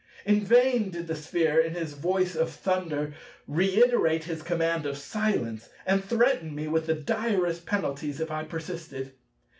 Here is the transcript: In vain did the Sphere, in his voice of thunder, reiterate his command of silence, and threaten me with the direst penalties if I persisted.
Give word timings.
In 0.25 0.39
vain 0.43 0.89
did 0.89 1.05
the 1.05 1.15
Sphere, 1.15 1.59
in 1.59 1.75
his 1.75 1.93
voice 1.93 2.35
of 2.35 2.49
thunder, 2.49 3.13
reiterate 3.47 4.23
his 4.23 4.41
command 4.41 4.87
of 4.87 4.97
silence, 4.97 5.69
and 5.85 6.03
threaten 6.03 6.55
me 6.55 6.67
with 6.67 6.87
the 6.87 6.95
direst 6.95 7.67
penalties 7.67 8.19
if 8.19 8.31
I 8.31 8.43
persisted. 8.45 9.13